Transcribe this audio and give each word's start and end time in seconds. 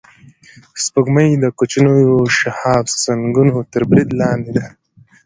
سپوږمۍ 0.83 1.29
د 1.43 1.45
کوچنیو 1.57 2.15
شهابسنگونو 2.37 3.55
تر 3.71 3.81
برید 3.89 4.09
لاندې 4.19 4.51
ده 4.57 4.65